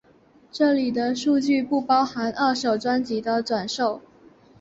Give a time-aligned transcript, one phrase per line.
[0.51, 4.01] 这里的数据不包含二手专辑的转售。